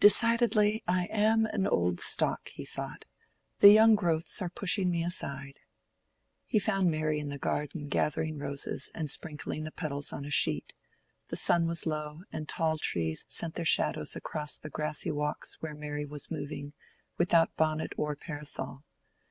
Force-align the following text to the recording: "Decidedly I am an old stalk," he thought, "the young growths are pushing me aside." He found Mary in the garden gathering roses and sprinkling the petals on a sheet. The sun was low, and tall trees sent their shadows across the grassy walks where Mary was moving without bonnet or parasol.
"Decidedly 0.00 0.82
I 0.86 1.06
am 1.06 1.46
an 1.46 1.66
old 1.66 1.98
stalk," 1.98 2.48
he 2.50 2.66
thought, 2.66 3.06
"the 3.60 3.70
young 3.70 3.94
growths 3.94 4.42
are 4.42 4.50
pushing 4.50 4.90
me 4.90 5.02
aside." 5.02 5.60
He 6.44 6.58
found 6.58 6.90
Mary 6.90 7.18
in 7.18 7.30
the 7.30 7.38
garden 7.38 7.88
gathering 7.88 8.36
roses 8.38 8.90
and 8.94 9.10
sprinkling 9.10 9.64
the 9.64 9.72
petals 9.72 10.12
on 10.12 10.26
a 10.26 10.30
sheet. 10.30 10.74
The 11.28 11.38
sun 11.38 11.66
was 11.66 11.86
low, 11.86 12.20
and 12.30 12.46
tall 12.46 12.76
trees 12.76 13.24
sent 13.30 13.54
their 13.54 13.64
shadows 13.64 14.14
across 14.14 14.58
the 14.58 14.68
grassy 14.68 15.10
walks 15.10 15.56
where 15.62 15.74
Mary 15.74 16.04
was 16.04 16.30
moving 16.30 16.74
without 17.16 17.56
bonnet 17.56 17.94
or 17.96 18.14
parasol. 18.14 18.84